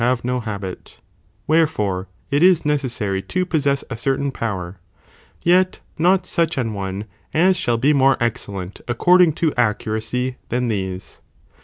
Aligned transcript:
have 0.03 0.25
no 0.25 0.39
habit, 0.39 0.97
wherefore 1.45 2.07
it 2.31 2.41
is 2.41 2.65
necessary 2.65 3.21
to 3.21 3.45
possess 3.45 3.83
a 3.87 3.95
certain 3.95 4.31
power, 4.31 4.79
yet 5.43 5.79
not 5.95 6.25
such 6.25 6.57
an 6.57 6.73
one 6.73 7.05
as 7.35 7.55
shall 7.55 7.77
be 7.77 7.93
more 7.93 8.17
excellent 8.19 8.81
ac 8.87 8.95
cording 8.97 9.31
to 9.31 9.53
accuracy 9.55 10.37
than 10.49 10.69
these. 10.69 11.21